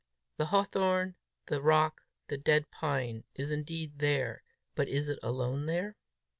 The 0.37 0.47
hawthorn, 0.47 1.13
the 1.45 1.61
rock, 1.61 2.01
the 2.27 2.35
dead 2.39 2.71
pine, 2.71 3.23
is 3.35 3.51
indeed 3.51 3.99
there, 3.99 4.41
but 4.73 4.87
is 4.87 5.09
it 5.09 5.19
alone 5.21 5.67
there? 5.67 5.95